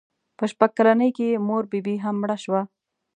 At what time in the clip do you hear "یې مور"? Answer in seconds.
1.31-1.63